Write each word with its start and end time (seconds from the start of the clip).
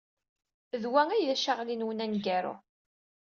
D 0.81 0.83
wa 0.91 1.01
ay 1.09 1.23
d 1.27 1.29
acaɣli-nwen 1.35 2.03
aneggaru. 2.05 2.55